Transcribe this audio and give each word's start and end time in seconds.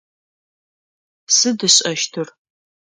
Сыд 1.37 1.59
ышӏэщтыр? 1.67 2.27